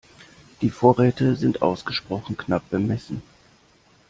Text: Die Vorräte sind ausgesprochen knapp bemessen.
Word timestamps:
Die 0.63 0.71
Vorräte 0.71 1.35
sind 1.35 1.61
ausgesprochen 1.61 2.35
knapp 2.35 2.67
bemessen. 2.71 3.21